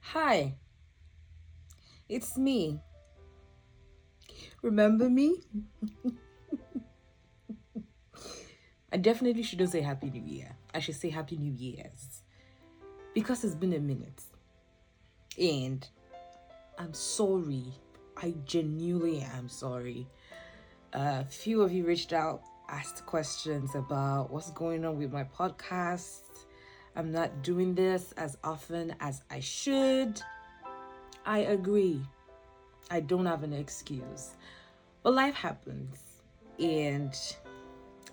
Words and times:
Hi, 0.00 0.54
it's 2.08 2.36
me. 2.36 2.80
Remember 4.62 5.08
me? 5.08 5.42
I 8.92 8.96
definitely 8.96 9.44
shouldn't 9.44 9.70
say 9.70 9.82
Happy 9.82 10.10
New 10.10 10.22
Year. 10.22 10.56
I 10.74 10.80
should 10.80 10.96
say 10.96 11.10
Happy 11.10 11.36
New 11.36 11.52
Year's. 11.52 12.22
Because 13.14 13.44
it's 13.44 13.54
been 13.54 13.72
a 13.74 13.78
minute. 13.78 14.22
And 15.38 15.86
I'm 16.76 16.92
sorry. 16.92 17.66
I 18.16 18.34
genuinely 18.44 19.20
am 19.20 19.48
sorry. 19.48 20.08
A 20.92 21.24
few 21.24 21.62
of 21.62 21.70
you 21.72 21.84
reached 21.86 22.12
out, 22.12 22.42
asked 22.68 23.06
questions 23.06 23.76
about 23.76 24.30
what's 24.30 24.50
going 24.50 24.84
on 24.84 24.98
with 24.98 25.12
my 25.12 25.22
podcast. 25.22 26.29
I'm 26.96 27.12
not 27.12 27.42
doing 27.42 27.74
this 27.74 28.12
as 28.16 28.36
often 28.42 28.94
as 29.00 29.22
I 29.30 29.40
should. 29.40 30.20
I 31.24 31.40
agree. 31.40 32.00
I 32.90 33.00
don't 33.00 33.26
have 33.26 33.42
an 33.44 33.52
excuse. 33.52 34.36
But 35.02 35.14
life 35.14 35.34
happens. 35.34 35.98
And 36.58 37.14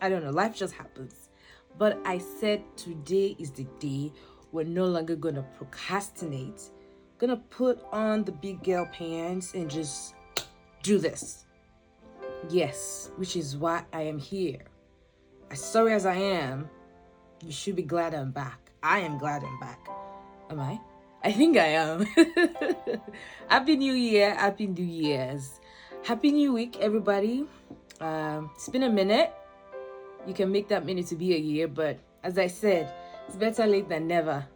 I 0.01 0.09
don't 0.09 0.23
know, 0.23 0.31
life 0.31 0.55
just 0.55 0.73
happens. 0.73 1.29
But 1.77 1.99
I 2.05 2.17
said 2.17 2.63
today 2.75 3.35
is 3.39 3.51
the 3.51 3.65
day 3.79 4.11
we're 4.51 4.63
no 4.63 4.85
longer 4.85 5.15
gonna 5.15 5.43
procrastinate. 5.57 6.69
Gonna 7.17 7.37
put 7.37 7.83
on 7.91 8.23
the 8.23 8.31
big 8.31 8.63
girl 8.63 8.87
pants 8.91 9.53
and 9.53 9.69
just 9.69 10.13
do 10.83 10.99
this. 10.99 11.45
Yes, 12.49 13.11
which 13.17 13.35
is 13.35 13.57
why 13.57 13.83
I 13.91 14.03
am 14.03 14.19
here. 14.19 14.65
As 15.49 15.63
sorry 15.63 15.93
as 15.93 16.05
I 16.05 16.15
am, 16.15 16.69
you 17.43 17.51
should 17.51 17.75
be 17.75 17.83
glad 17.83 18.13
I'm 18.13 18.31
back. 18.31 18.66
I 18.87 18.99
am 18.99 19.17
glad 19.17 19.43
I'm 19.43 19.59
back. 19.59 19.85
Am 20.49 20.61
I? 20.61 20.79
I 21.21 21.33
think 21.33 21.57
I 21.57 21.75
am. 21.75 22.05
Happy 23.49 23.75
New 23.75 23.91
Year. 23.91 24.33
Happy 24.33 24.65
New 24.65 24.85
Year's. 24.85 25.59
Happy 26.05 26.31
New 26.31 26.53
Week, 26.53 26.77
everybody. 26.79 27.45
Um, 27.99 28.49
it's 28.55 28.69
been 28.69 28.83
a 28.83 28.89
minute. 28.89 29.33
You 30.25 30.33
can 30.33 30.49
make 30.53 30.69
that 30.69 30.85
minute 30.85 31.07
to 31.07 31.17
be 31.17 31.35
a 31.35 31.37
year, 31.37 31.67
but 31.67 31.99
as 32.23 32.37
I 32.37 32.47
said, 32.47 32.89
it's 33.27 33.35
better 33.35 33.67
late 33.67 33.89
than 33.89 34.07
never. 34.07 34.47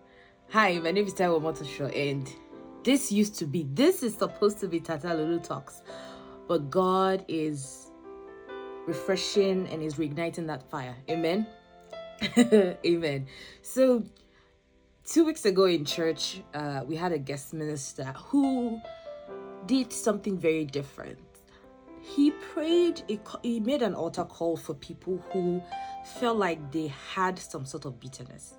Hi, 0.51 0.79
my 0.79 0.91
name 0.91 1.07
is 1.07 1.13
Taiwo 1.13 1.41
Motosho, 1.41 1.93
and 1.93 2.33
this 2.85 3.11
used 3.11 3.35
to 3.39 3.45
be, 3.45 3.67
this 3.73 4.01
is 4.01 4.15
supposed 4.15 4.61
to 4.61 4.69
be 4.69 4.79
Tata 4.79 5.13
Lulu 5.13 5.41
Talks, 5.41 5.81
but 6.47 6.69
God 6.69 7.25
is 7.27 7.91
refreshing 8.87 9.67
and 9.67 9.83
is 9.83 9.95
reigniting 9.95 10.47
that 10.47 10.63
fire. 10.71 10.95
Amen. 11.09 11.45
Amen. 12.37 13.27
So, 13.61 14.05
two 15.05 15.25
weeks 15.25 15.45
ago 15.45 15.65
in 15.65 15.85
church, 15.85 16.41
uh, 16.53 16.81
we 16.85 16.95
had 16.95 17.11
a 17.11 17.17
guest 17.17 17.53
minister 17.53 18.05
who 18.15 18.79
did 19.65 19.91
something 19.91 20.37
very 20.37 20.65
different. 20.65 21.19
He 22.01 22.31
prayed, 22.31 23.19
he 23.43 23.59
made 23.59 23.81
an 23.81 23.93
altar 23.93 24.23
call 24.23 24.57
for 24.57 24.73
people 24.73 25.23
who 25.31 25.61
felt 26.19 26.37
like 26.37 26.71
they 26.71 26.87
had 26.87 27.37
some 27.37 27.65
sort 27.65 27.85
of 27.85 27.99
bitterness. 27.99 28.55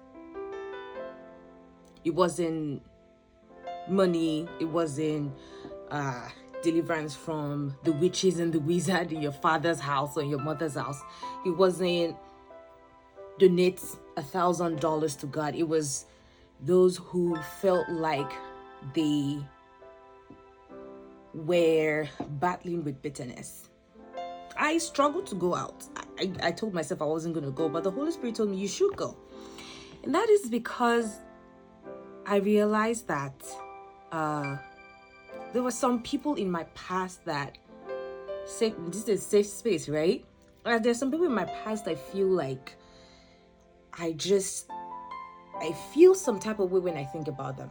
It 2.05 2.15
wasn't 2.15 2.83
money, 3.89 4.49
it 4.61 4.65
wasn't 4.65 5.33
uh, 5.91 6.29
deliverance 6.63 7.15
from 7.17 7.77
the 7.83 7.93
witches 7.93 8.39
and 8.39 8.53
the 8.53 8.61
wizard 8.61 9.13
in 9.13 9.21
your 9.21 9.33
father's 9.33 9.81
house 9.81 10.17
or 10.17 10.23
your 10.23 10.39
mother's 10.39 10.75
house. 10.75 11.01
It 11.45 11.51
wasn't 11.51 12.17
donate 13.39 13.83
a 14.17 14.23
thousand 14.23 14.79
dollars 14.79 15.17
to 15.17 15.27
God. 15.27 15.57
It 15.57 15.69
was 15.69 16.07
those 16.63 16.97
who 16.97 17.37
felt 17.61 17.89
like 17.89 18.33
they 18.95 19.39
were 21.35 22.09
battling 22.41 22.85
with 22.85 23.03
bitterness. 23.03 23.69
I 24.57 24.79
struggled 24.79 25.27
to 25.27 25.35
go 25.35 25.55
out. 25.55 25.85
I, 26.19 26.31
I, 26.43 26.53
told 26.53 26.75
myself 26.75 27.03
I 27.03 27.07
wasn't 27.07 27.35
going 27.35 27.47
to 27.47 27.53
go, 27.53 27.69
but 27.69 27.85
the 27.85 27.91
Holy 27.91 28.13
Spirit 28.13 28.37
told 28.37 28.51
me 28.51 28.59
you 28.59 28.69
should 28.69 28.97
go. 28.97 29.17
And 30.05 30.15
that 30.15 30.29
is 30.29 30.49
because 30.49 31.17
I 32.27 32.37
realized 32.37 33.09
that 33.09 33.35
uh, 34.13 34.57
there 35.53 35.63
were 35.63 35.71
some 35.71 36.03
people 36.03 36.35
in 36.35 36.51
my 36.51 36.65
past 36.75 37.25
that 37.25 37.59
say 38.45 38.75
this 38.89 39.09
is 39.09 39.09
a 39.09 39.17
safe 39.19 39.47
space, 39.47 39.89
right? 39.89 40.25
Uh, 40.65 40.79
there's 40.79 40.99
some 40.99 41.11
people 41.11 41.27
in 41.27 41.35
my 41.35 41.45
past 41.45 41.89
I 41.89 41.95
feel 41.95 42.29
like 42.29 42.77
I 43.99 44.13
just 44.13 44.69
I 45.63 45.73
feel 45.73 46.15
some 46.15 46.41
type 46.41 46.59
of 46.59 46.73
way 46.73 46.81
when 46.81 46.97
I 46.97 47.05
think 47.05 47.29
about 47.29 47.57
them. 47.57 47.71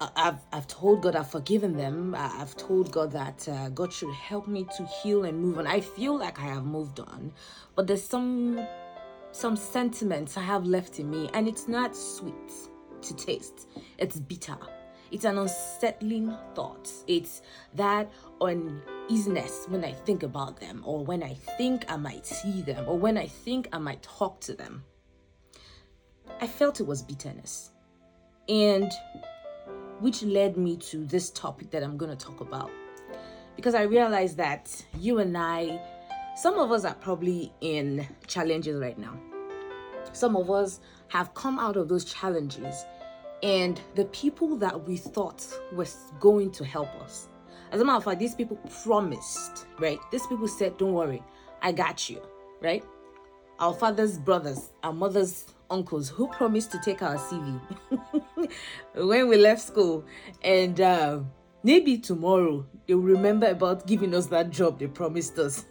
I've, 0.00 0.38
I've 0.52 0.66
told 0.66 1.02
God 1.02 1.16
I've 1.16 1.30
forgiven 1.30 1.76
them. 1.76 2.14
I've 2.16 2.56
told 2.56 2.92
God 2.92 3.12
that 3.12 3.48
uh, 3.48 3.68
God 3.70 3.92
should 3.92 4.12
help 4.12 4.46
me 4.46 4.66
to 4.76 4.84
heal 4.86 5.24
and 5.24 5.40
move 5.40 5.58
on. 5.58 5.66
I 5.66 5.80
feel 5.80 6.16
like 6.16 6.38
I 6.38 6.46
have 6.46 6.64
moved 6.64 7.00
on, 7.00 7.32
but 7.74 7.86
there's 7.86 8.04
some 8.04 8.64
some 9.30 9.56
sentiments 9.56 10.36
I 10.36 10.42
have 10.42 10.64
left 10.64 10.98
in 10.98 11.10
me, 11.10 11.28
and 11.34 11.46
it's 11.46 11.68
not 11.68 11.94
sweet 11.94 12.34
to 13.02 13.14
taste. 13.14 13.68
It's 13.98 14.18
bitter. 14.18 14.56
It's 15.10 15.24
an 15.24 15.38
unsettling 15.38 16.36
thought. 16.54 16.90
It's 17.06 17.42
that 17.74 18.10
uneasiness 18.40 19.66
when 19.68 19.84
I 19.84 19.92
think 19.92 20.22
about 20.22 20.58
them, 20.60 20.82
or 20.84 21.04
when 21.04 21.22
I 21.22 21.34
think 21.34 21.84
I 21.88 21.96
might 21.96 22.26
see 22.26 22.62
them, 22.62 22.84
or 22.88 22.98
when 22.98 23.18
I 23.18 23.26
think 23.26 23.68
I 23.72 23.78
might 23.78 24.02
talk 24.02 24.40
to 24.42 24.54
them. 24.54 24.84
I 26.40 26.46
felt 26.46 26.80
it 26.80 26.86
was 26.86 27.02
bitterness. 27.02 27.70
And 28.48 28.90
which 30.00 30.22
led 30.22 30.56
me 30.56 30.76
to 30.76 31.04
this 31.04 31.30
topic 31.30 31.70
that 31.70 31.82
I'm 31.82 31.96
going 31.96 32.16
to 32.16 32.24
talk 32.24 32.40
about. 32.40 32.70
Because 33.56 33.74
I 33.74 33.82
realized 33.82 34.36
that 34.36 34.84
you 34.98 35.18
and 35.18 35.36
I, 35.36 35.80
some 36.36 36.58
of 36.58 36.70
us 36.70 36.84
are 36.84 36.94
probably 36.94 37.52
in 37.60 38.06
challenges 38.26 38.80
right 38.80 38.96
now. 38.98 39.18
Some 40.12 40.36
of 40.36 40.50
us 40.50 40.80
have 41.08 41.34
come 41.34 41.58
out 41.58 41.76
of 41.76 41.88
those 41.88 42.04
challenges, 42.04 42.84
and 43.42 43.80
the 43.94 44.04
people 44.06 44.56
that 44.56 44.86
we 44.86 44.96
thought 44.96 45.46
was 45.72 46.12
going 46.20 46.50
to 46.52 46.64
help 46.64 46.94
us. 47.02 47.28
As 47.72 47.80
a 47.80 47.84
matter 47.84 47.98
of 47.98 48.04
fact, 48.04 48.20
these 48.20 48.34
people 48.34 48.56
promised, 48.82 49.66
right? 49.78 49.98
These 50.10 50.26
people 50.26 50.48
said, 50.48 50.76
Don't 50.78 50.92
worry, 50.92 51.22
I 51.60 51.72
got 51.72 52.08
you, 52.08 52.22
right? 52.62 52.84
Our 53.58 53.74
father's 53.74 54.18
brothers, 54.18 54.70
our 54.82 54.92
mother's 54.92 55.46
uncles 55.70 56.08
who 56.08 56.28
promised 56.28 56.72
to 56.72 56.78
take 56.80 57.02
our 57.02 57.16
CV 57.16 57.60
when 58.94 59.28
we 59.28 59.36
left 59.36 59.60
school. 59.60 60.04
And 60.42 60.80
uh, 60.80 61.20
maybe 61.62 61.98
tomorrow 61.98 62.66
they'll 62.86 62.98
remember 62.98 63.46
about 63.48 63.86
giving 63.86 64.14
us 64.14 64.26
that 64.26 64.50
job 64.50 64.78
they 64.78 64.86
promised 64.86 65.38
us. 65.38 65.66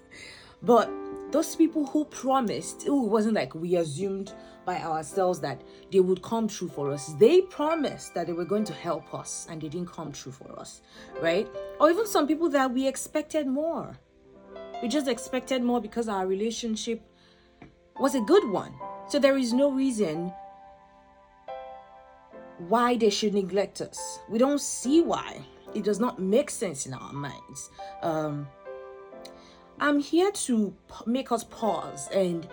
But 0.62 0.90
those 1.32 1.56
people 1.56 1.86
who 1.86 2.06
promised, 2.06 2.86
it 2.86 2.92
wasn't 2.92 3.36
like 3.36 3.54
we 3.54 3.76
assumed 3.76 4.34
by 4.66 4.82
ourselves 4.82 5.40
that 5.40 5.62
they 5.92 6.00
would 6.00 6.22
come 6.22 6.48
true 6.48 6.68
for 6.68 6.92
us. 6.92 7.14
They 7.20 7.42
promised 7.42 8.14
that 8.16 8.28
they 8.28 8.34
were 8.34 8.46
going 8.46 8.66
to 8.66 8.74
help 8.74 9.14
us 9.14 9.48
and 9.50 9.62
they 9.62 9.70
didn't 9.70 9.92
come 9.92 10.12
true 10.12 10.32
for 10.32 10.60
us, 10.60 10.82
right? 11.22 11.48
Or 11.80 11.90
even 11.90 12.06
some 12.06 12.28
people 12.28 12.50
that 12.50 12.72
we 12.72 12.88
expected 12.88 13.48
more. 13.48 13.98
We 14.82 14.90
just 14.90 15.08
expected 15.08 15.64
more 15.64 15.82
because 15.82 16.08
our 16.08 16.28
relationship 16.28 17.02
was 18.00 18.14
a 18.14 18.22
good 18.22 18.48
one 18.50 18.74
so 19.08 19.20
there 19.20 19.38
is 19.38 19.54
no 19.54 19.72
reason 19.72 20.34
why 22.68 22.98
they 22.98 23.10
should 23.10 23.34
neglect 23.34 23.82
us. 23.82 24.20
We 24.30 24.38
don't 24.38 24.60
see 24.60 25.02
why. 25.02 25.42
It 25.74 25.84
does 25.84 26.00
not 26.00 26.20
make 26.20 26.50
sense 26.50 26.86
in 26.86 26.94
our 26.94 27.14
minds. 27.14 27.70
Um, 28.02 28.48
I'm 29.80 30.00
here 30.00 30.32
to 30.32 30.76
make 31.06 31.32
us 31.32 31.44
pause 31.44 32.10
and 32.12 32.48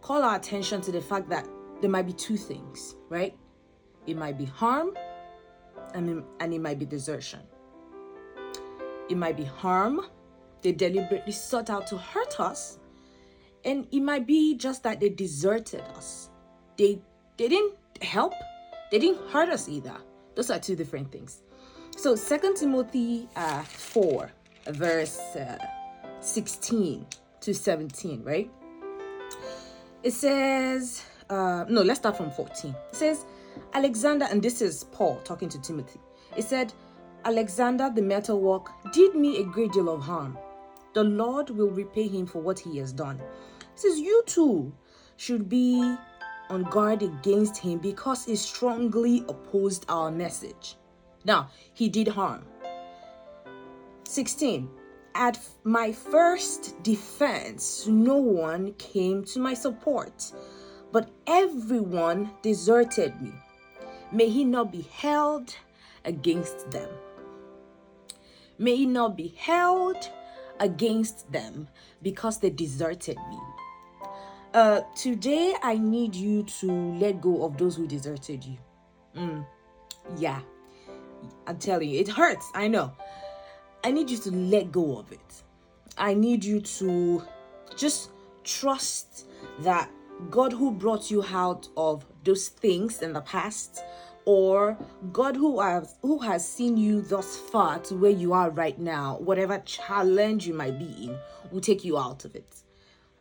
call 0.00 0.22
our 0.22 0.36
attention 0.36 0.80
to 0.82 0.92
the 0.92 1.00
fact 1.00 1.28
that 1.28 1.46
there 1.80 1.90
might 1.90 2.06
be 2.06 2.12
two 2.12 2.36
things, 2.36 2.96
right? 3.08 3.36
It 4.06 4.16
might 4.16 4.38
be 4.38 4.46
harm 4.46 4.96
and, 5.94 6.24
and 6.40 6.54
it 6.54 6.60
might 6.60 6.78
be 6.78 6.86
desertion. 6.86 7.40
It 9.08 9.16
might 9.16 9.36
be 9.36 9.44
harm. 9.44 10.06
They 10.62 10.72
deliberately 10.72 11.32
sought 11.32 11.70
out 11.70 11.86
to 11.88 11.98
hurt 11.98 12.40
us 12.40 12.78
and 13.66 13.86
it 13.90 14.00
might 14.00 14.26
be 14.26 14.56
just 14.56 14.84
that 14.84 15.00
they 15.00 15.10
deserted 15.10 15.82
us. 15.96 16.30
They 16.78 17.00
they 17.36 17.48
didn't 17.48 17.74
help, 18.00 18.32
they 18.90 18.98
didn't 18.98 19.28
hurt 19.28 19.50
us 19.50 19.68
either. 19.68 19.96
Those 20.34 20.50
are 20.50 20.58
two 20.58 20.76
different 20.76 21.12
things. 21.12 21.42
So 21.96 22.14
Second 22.14 22.56
Timothy 22.56 23.28
uh, 23.36 23.62
4, 23.62 24.30
verse 24.68 25.18
uh, 25.18 25.58
16 26.20 27.06
to 27.40 27.54
17, 27.54 28.22
right? 28.22 28.50
It 30.02 30.12
says, 30.12 31.02
uh, 31.30 31.64
no, 31.68 31.82
let's 31.82 32.00
start 32.00 32.16
from 32.16 32.30
14. 32.30 32.74
It 32.90 32.96
says, 32.96 33.24
Alexander, 33.72 34.26
and 34.30 34.42
this 34.42 34.62
is 34.62 34.84
Paul 34.84 35.20
talking 35.24 35.48
to 35.48 35.60
Timothy. 35.60 35.98
It 36.36 36.44
said, 36.44 36.72
Alexander 37.24 37.90
the 37.94 38.02
metal 38.02 38.40
work 38.40 38.70
did 38.92 39.14
me 39.14 39.40
a 39.40 39.44
great 39.44 39.72
deal 39.72 39.88
of 39.88 40.02
harm. 40.02 40.38
The 40.92 41.02
Lord 41.04 41.50
will 41.50 41.70
repay 41.70 42.08
him 42.08 42.26
for 42.26 42.40
what 42.40 42.58
he 42.58 42.78
has 42.78 42.92
done. 42.92 43.20
Says, 43.76 43.98
You 43.98 44.22
too 44.26 44.72
should 45.16 45.48
be 45.48 45.96
on 46.48 46.62
guard 46.64 47.02
against 47.02 47.58
him 47.58 47.78
because 47.78 48.24
he 48.24 48.34
strongly 48.36 49.24
opposed 49.28 49.84
our 49.88 50.10
message. 50.10 50.76
Now, 51.24 51.50
he 51.74 51.88
did 51.88 52.08
harm. 52.08 52.44
16. 54.04 54.68
At 55.14 55.38
my 55.64 55.92
first 55.92 56.82
defense, 56.82 57.86
no 57.86 58.16
one 58.16 58.74
came 58.74 59.24
to 59.24 59.38
my 59.38 59.54
support, 59.54 60.32
but 60.92 61.10
everyone 61.26 62.30
deserted 62.42 63.20
me. 63.20 63.32
May 64.12 64.28
he 64.28 64.44
not 64.44 64.70
be 64.70 64.82
held 64.82 65.54
against 66.04 66.70
them. 66.70 66.88
May 68.58 68.76
he 68.76 68.86
not 68.86 69.16
be 69.16 69.34
held 69.36 69.96
against 70.60 71.30
them 71.32 71.68
because 72.02 72.38
they 72.38 72.50
deserted 72.50 73.16
me. 73.28 73.38
Uh, 74.56 74.80
today, 74.94 75.54
I 75.62 75.76
need 75.76 76.14
you 76.14 76.42
to 76.44 76.72
let 76.98 77.20
go 77.20 77.44
of 77.44 77.58
those 77.58 77.76
who 77.76 77.86
deserted 77.86 78.42
you. 78.42 78.56
Mm, 79.14 79.44
yeah, 80.16 80.40
I'm 81.46 81.58
telling 81.58 81.90
you, 81.90 82.00
it 82.00 82.08
hurts. 82.08 82.50
I 82.54 82.66
know. 82.66 82.90
I 83.84 83.90
need 83.90 84.08
you 84.08 84.16
to 84.16 84.30
let 84.30 84.72
go 84.72 84.96
of 84.96 85.12
it. 85.12 85.42
I 85.98 86.14
need 86.14 86.42
you 86.42 86.62
to 86.62 87.22
just 87.76 88.12
trust 88.44 89.26
that 89.58 89.90
God 90.30 90.54
who 90.54 90.70
brought 90.70 91.10
you 91.10 91.22
out 91.22 91.68
of 91.76 92.06
those 92.24 92.48
things 92.48 93.02
in 93.02 93.12
the 93.12 93.20
past 93.20 93.82
or 94.24 94.78
God 95.12 95.36
who 95.36 95.60
has 95.60 95.98
who 96.00 96.18
has 96.20 96.48
seen 96.48 96.78
you 96.78 97.02
thus 97.02 97.36
far 97.36 97.78
to 97.80 97.94
where 97.94 98.10
you 98.10 98.32
are 98.32 98.48
right 98.48 98.78
now, 98.78 99.18
whatever 99.18 99.58
challenge 99.66 100.46
you 100.46 100.54
might 100.54 100.78
be 100.78 101.08
in, 101.08 101.18
will 101.52 101.60
take 101.60 101.84
you 101.84 101.98
out 101.98 102.24
of 102.24 102.34
it. 102.34 102.62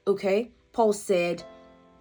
Okay? 0.07 0.51
Paul 0.75 0.91
said, 0.91 1.41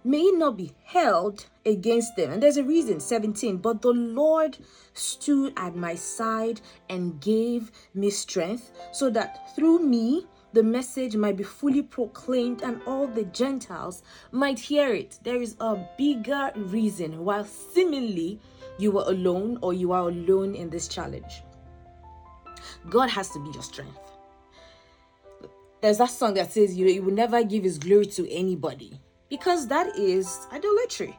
may 0.03 0.19
it 0.19 0.37
not 0.37 0.57
be 0.57 0.73
held 0.83 1.45
against 1.65 2.17
them. 2.17 2.29
And 2.29 2.43
there's 2.43 2.57
a 2.57 2.63
reason, 2.63 2.99
17. 2.99 3.55
But 3.59 3.81
the 3.81 3.93
Lord 3.93 4.57
stood 4.93 5.53
at 5.55 5.77
my 5.77 5.95
side 5.95 6.59
and 6.89 7.21
gave 7.21 7.71
me 7.93 8.09
strength, 8.09 8.73
so 8.91 9.09
that 9.11 9.55
through 9.55 9.79
me 9.79 10.27
the 10.51 10.61
message 10.61 11.15
might 11.15 11.37
be 11.37 11.43
fully 11.43 11.83
proclaimed 11.83 12.63
and 12.63 12.81
all 12.85 13.07
the 13.07 13.23
Gentiles 13.23 14.03
might 14.33 14.59
hear 14.59 14.93
it. 14.93 15.19
There 15.23 15.41
is 15.41 15.55
a 15.61 15.77
bigger 15.97 16.51
reason 16.55 17.23
why 17.23 17.43
seemingly 17.43 18.41
you 18.77 18.91
were 18.91 19.05
alone 19.07 19.57
or 19.61 19.73
you 19.73 19.93
are 19.93 20.09
alone 20.09 20.53
in 20.53 20.69
this 20.69 20.89
challenge. 20.89 21.43
God 22.89 23.09
has 23.09 23.29
to 23.29 23.39
be 23.39 23.51
your 23.51 23.63
strength. 23.63 24.04
There's 25.85 25.99
that 25.99 26.09
song 26.09 26.33
that 26.33 26.51
says 26.51 26.75
you, 26.75 26.85
know 26.85 26.91
you 26.91 27.03
will 27.03 27.13
never 27.13 27.43
give 27.43 27.63
his 27.63 27.77
glory 27.77 28.07
to 28.07 28.27
anybody 28.33 28.99
because 29.29 29.67
that 29.67 29.95
is 29.95 30.47
idolatry. 30.51 31.15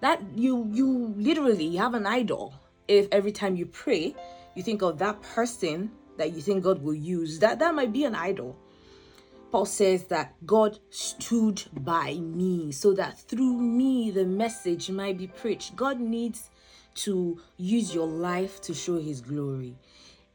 That 0.00 0.20
you 0.34 0.68
you 0.72 1.14
literally 1.16 1.76
have 1.76 1.94
an 1.94 2.04
idol. 2.04 2.54
If 2.88 3.06
every 3.12 3.30
time 3.30 3.54
you 3.54 3.66
pray, 3.66 4.16
you 4.56 4.64
think 4.64 4.82
of 4.82 4.98
that 4.98 5.22
person 5.22 5.92
that 6.16 6.32
you 6.32 6.42
think 6.42 6.64
God 6.64 6.82
will 6.82 6.92
use, 6.92 7.38
that 7.38 7.60
that 7.60 7.72
might 7.72 7.92
be 7.92 8.02
an 8.02 8.16
idol. 8.16 8.56
Paul 9.52 9.64
says 9.64 10.06
that 10.06 10.34
God 10.44 10.80
stood 10.90 11.62
by 11.72 12.14
me 12.14 12.72
so 12.72 12.92
that 12.94 13.20
through 13.28 13.60
me 13.60 14.10
the 14.10 14.24
message 14.24 14.90
might 14.90 15.18
be 15.18 15.28
preached. 15.28 15.76
God 15.76 16.00
needs 16.00 16.50
to 17.06 17.40
use 17.58 17.94
your 17.94 18.08
life 18.08 18.60
to 18.62 18.74
show 18.74 18.98
his 18.98 19.20
glory. 19.20 19.76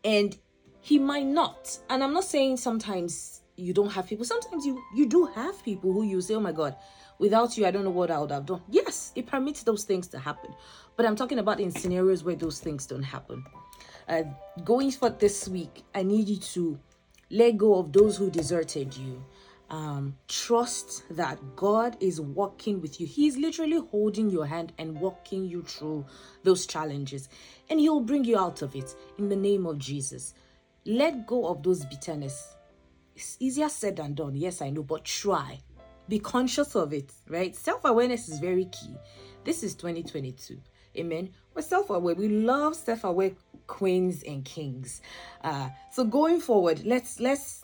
And 0.05 0.37
he 0.83 0.99
might 0.99 1.25
not. 1.25 1.79
And 1.89 2.03
I'm 2.03 2.13
not 2.13 2.25
saying 2.25 2.57
sometimes 2.57 3.41
you 3.55 3.73
don't 3.73 3.89
have 3.91 4.05
people. 4.05 4.25
Sometimes 4.25 4.65
you 4.65 4.83
you 4.93 5.07
do 5.07 5.25
have 5.27 5.63
people 5.63 5.93
who 5.93 6.03
you 6.03 6.19
say, 6.19 6.35
"Oh 6.35 6.41
my 6.41 6.51
God, 6.51 6.75
without 7.19 7.57
you, 7.57 7.65
I 7.65 7.71
don't 7.71 7.85
know 7.85 7.89
what 7.89 8.11
I 8.11 8.19
would 8.19 8.31
have 8.31 8.45
done." 8.45 8.61
Yes, 8.69 9.13
it 9.15 9.25
permits 9.25 9.63
those 9.63 9.85
things 9.85 10.07
to 10.09 10.19
happen, 10.19 10.53
but 10.97 11.05
I'm 11.05 11.15
talking 11.15 11.39
about 11.39 11.61
in 11.61 11.71
scenarios 11.71 12.25
where 12.25 12.35
those 12.35 12.59
things 12.59 12.85
don't 12.85 13.03
happen. 13.03 13.45
Uh, 14.09 14.23
going 14.65 14.91
for 14.91 15.09
this 15.09 15.47
week, 15.47 15.83
I 15.95 16.03
need 16.03 16.27
you 16.27 16.37
to 16.37 16.77
let 17.31 17.55
go 17.55 17.75
of 17.75 17.93
those 17.93 18.17
who 18.17 18.29
deserted 18.29 18.95
you. 18.97 19.23
Um, 19.69 20.17
trust 20.27 21.03
that 21.11 21.39
God 21.55 21.95
is 22.01 22.19
walking 22.19 22.81
with 22.81 22.99
you. 22.99 23.07
He's 23.07 23.37
literally 23.37 23.79
holding 23.89 24.29
your 24.29 24.45
hand 24.45 24.73
and 24.77 24.99
walking 24.99 25.45
you 25.45 25.63
through 25.63 26.05
those 26.43 26.67
challenges, 26.67 27.29
and 27.69 27.79
He'll 27.79 28.01
bring 28.01 28.25
you 28.25 28.37
out 28.37 28.61
of 28.61 28.75
it 28.75 28.93
in 29.17 29.29
the 29.29 29.37
name 29.37 29.65
of 29.65 29.79
Jesus. 29.79 30.33
Let 30.85 31.25
go 31.25 31.47
of 31.47 31.63
those 31.63 31.85
bitterness. 31.85 32.55
It's 33.15 33.37
easier 33.39 33.69
said 33.69 33.95
than 33.95 34.15
done. 34.15 34.35
Yes, 34.35 34.61
I 34.61 34.69
know, 34.69 34.83
but 34.83 35.05
try. 35.05 35.59
Be 36.09 36.19
conscious 36.19 36.75
of 36.75 36.93
it, 36.93 37.11
right? 37.29 37.55
Self 37.55 37.85
awareness 37.85 38.27
is 38.27 38.39
very 38.39 38.65
key. 38.65 38.95
This 39.45 39.63
is 39.63 39.75
2022. 39.75 40.59
Amen. 40.97 41.29
We're 41.55 41.61
self 41.61 41.89
aware. 41.89 42.15
We 42.15 42.27
love 42.27 42.75
self 42.75 43.05
aware 43.05 43.31
queens 43.67 44.23
and 44.23 44.43
kings. 44.43 45.01
Uh, 45.41 45.69
so 45.91 46.03
going 46.03 46.41
forward, 46.41 46.83
let's 46.85 47.19
let's 47.21 47.63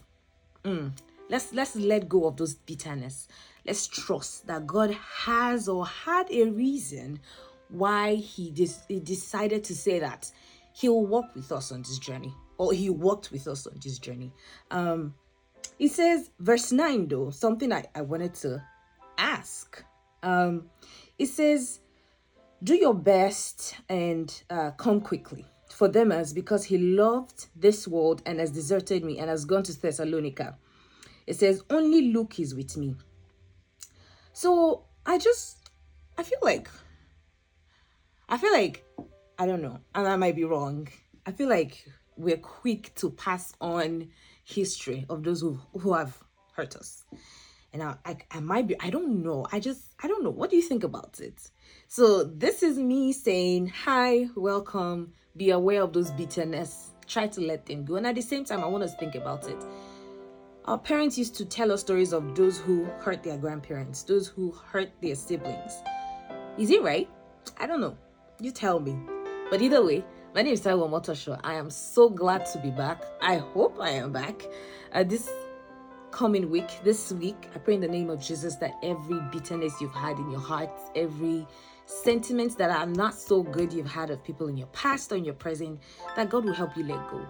mm, 0.63 0.91
let's 1.29 1.51
let's 1.51 1.75
let 1.75 2.07
go 2.07 2.25
of 2.25 2.37
those 2.37 2.55
bitterness. 2.55 3.27
Let's 3.65 3.87
trust 3.87 4.47
that 4.47 4.65
God 4.65 4.95
has 5.25 5.67
or 5.67 5.85
had 5.85 6.31
a 6.31 6.45
reason 6.45 7.19
why 7.67 8.15
He, 8.15 8.49
dis- 8.49 8.83
he 8.87 8.99
decided 8.99 9.63
to 9.65 9.75
say 9.75 9.99
that 9.99 10.31
He'll 10.73 11.05
walk 11.05 11.35
with 11.35 11.51
us 11.51 11.71
on 11.73 11.81
this 11.81 11.99
journey 11.99 12.33
or 12.59 12.73
he 12.73 12.89
walked 12.89 13.31
with 13.31 13.47
us 13.47 13.65
on 13.65 13.79
this 13.81 13.97
journey. 13.97 14.31
Um, 14.69 15.15
he 15.79 15.87
says, 15.87 16.29
verse 16.39 16.71
9, 16.71 17.07
though, 17.07 17.29
something 17.31 17.71
I, 17.71 17.85
I 17.95 18.01
wanted 18.01 18.35
to 18.35 18.61
ask. 19.17 19.83
Um, 20.21 20.69
it 21.17 21.27
says, 21.27 21.79
Do 22.61 22.75
your 22.75 22.93
best 22.93 23.75
and 23.87 24.31
uh, 24.49 24.71
come 24.71 25.01
quickly. 25.01 25.45
For 25.69 25.87
Demas 25.87 26.33
because 26.33 26.65
he 26.65 26.77
loved 26.77 27.47
this 27.55 27.87
world 27.87 28.21
and 28.25 28.39
has 28.39 28.51
deserted 28.51 29.05
me 29.05 29.19
and 29.19 29.29
has 29.29 29.45
gone 29.45 29.63
to 29.63 29.79
Thessalonica. 29.79 30.57
It 31.25 31.37
says, 31.37 31.63
Only 31.69 32.11
Luke 32.11 32.39
is 32.39 32.53
with 32.53 32.75
me. 32.75 32.95
So 34.33 34.83
I 35.05 35.17
just, 35.17 35.69
I 36.17 36.23
feel 36.23 36.39
like, 36.41 36.69
I 38.27 38.37
feel 38.37 38.51
like, 38.51 38.83
I 39.37 39.45
don't 39.45 39.61
know, 39.61 39.79
and 39.95 40.07
I 40.07 40.17
might 40.17 40.35
be 40.35 40.43
wrong. 40.43 40.89
I 41.25 41.31
feel 41.31 41.47
like 41.47 41.85
we're 42.19 42.37
quick 42.37 42.93
to 42.95 43.09
pass 43.11 43.53
on 43.61 44.09
history 44.43 45.05
of 45.09 45.23
those 45.23 45.41
who, 45.41 45.59
who 45.79 45.93
have 45.93 46.17
hurt 46.53 46.75
us. 46.75 47.05
And 47.71 47.81
I, 47.81 47.95
I, 48.05 48.17
I 48.31 48.39
might 48.41 48.67
be, 48.67 48.75
I 48.79 48.89
don't 48.89 49.23
know. 49.23 49.47
I 49.51 49.59
just, 49.59 49.81
I 50.03 50.07
don't 50.07 50.23
know. 50.23 50.29
What 50.29 50.49
do 50.49 50.57
you 50.57 50.61
think 50.61 50.83
about 50.83 51.19
it? 51.21 51.49
So 51.87 52.23
this 52.23 52.61
is 52.61 52.77
me 52.77 53.13
saying, 53.13 53.67
hi, 53.67 54.27
welcome. 54.35 55.13
Be 55.37 55.51
aware 55.51 55.81
of 55.83 55.93
those 55.93 56.11
bitterness. 56.11 56.91
Try 57.07 57.27
to 57.27 57.41
let 57.41 57.65
them 57.65 57.85
go. 57.85 57.95
And 57.95 58.05
at 58.05 58.15
the 58.15 58.21
same 58.21 58.43
time, 58.43 58.63
I 58.63 58.67
want 58.67 58.83
us 58.83 58.93
to 58.93 58.99
think 58.99 59.15
about 59.15 59.47
it. 59.47 59.63
Our 60.65 60.77
parents 60.77 61.17
used 61.17 61.35
to 61.35 61.45
tell 61.45 61.71
us 61.71 61.81
stories 61.81 62.11
of 62.11 62.35
those 62.35 62.59
who 62.59 62.85
hurt 62.99 63.23
their 63.23 63.37
grandparents, 63.37 64.03
those 64.03 64.27
who 64.27 64.51
hurt 64.51 64.89
their 65.01 65.15
siblings. 65.15 65.81
Is 66.57 66.69
it 66.69 66.81
right? 66.81 67.09
I 67.57 67.65
don't 67.65 67.79
know. 67.79 67.97
You 68.41 68.51
tell 68.51 68.79
me. 68.79 68.97
But 69.49 69.61
either 69.61 69.83
way, 69.83 70.03
my 70.35 70.43
name 70.43 70.53
is 70.53 70.61
Taiwo 70.61 70.87
Motosho. 70.87 71.39
I 71.43 71.55
am 71.55 71.71
so 71.71 72.07
glad 72.07 72.45
to 72.47 72.59
be 72.59 72.69
back. 72.69 73.03
I 73.21 73.37
hope 73.37 73.77
I 73.79 73.89
am 73.89 74.11
back. 74.11 74.45
Uh, 74.93 75.03
this 75.03 75.29
coming 76.11 76.51
week, 76.51 76.69
this 76.83 77.11
week, 77.11 77.47
I 77.55 77.57
pray 77.57 77.73
in 77.75 77.81
the 77.81 77.87
name 77.87 78.11
of 78.11 78.21
Jesus 78.21 78.55
that 78.57 78.75
every 78.83 79.19
bitterness 79.31 79.81
you've 79.81 79.93
had 79.93 80.19
in 80.19 80.29
your 80.29 80.39
heart, 80.39 80.69
every 80.95 81.47
sentiments 81.87 82.53
that 82.55 82.69
are 82.69 82.85
not 82.85 83.15
so 83.15 83.41
good 83.41 83.73
you've 83.73 83.91
had 83.91 84.11
of 84.11 84.23
people 84.23 84.47
in 84.47 84.57
your 84.57 84.67
past 84.67 85.11
or 85.11 85.15
in 85.15 85.25
your 85.25 85.33
present, 85.33 85.79
that 86.15 86.29
God 86.29 86.45
will 86.45 86.53
help 86.53 86.77
you 86.77 86.83
let 86.83 87.09
go. 87.09 87.25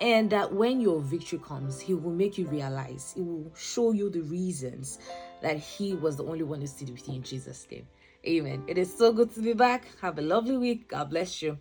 And 0.00 0.30
that 0.30 0.50
when 0.52 0.80
your 0.80 1.00
victory 1.00 1.40
comes, 1.40 1.78
He 1.80 1.92
will 1.92 2.12
make 2.12 2.38
you 2.38 2.46
realize, 2.46 3.12
He 3.14 3.20
will 3.20 3.52
show 3.56 3.92
you 3.92 4.08
the 4.08 4.22
reasons 4.22 4.98
that 5.42 5.58
He 5.58 5.94
was 5.94 6.16
the 6.16 6.24
only 6.24 6.44
one 6.44 6.62
who 6.62 6.66
stood 6.66 6.90
with 6.90 7.06
you 7.08 7.16
in 7.16 7.22
Jesus' 7.22 7.66
name. 7.70 7.86
Amen. 8.26 8.64
It 8.68 8.78
is 8.78 8.96
so 8.96 9.12
good 9.12 9.34
to 9.34 9.42
be 9.42 9.52
back. 9.52 9.86
Have 10.00 10.18
a 10.18 10.22
lovely 10.22 10.56
week. 10.56 10.88
God 10.88 11.10
bless 11.10 11.42
you. 11.42 11.58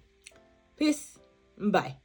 Peace. 0.77 1.19
Bye. 1.57 1.97